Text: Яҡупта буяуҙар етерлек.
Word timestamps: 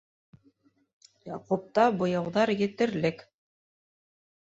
Яҡупта 1.33 1.85
буяуҙар 2.01 2.55
етерлек. 2.65 3.25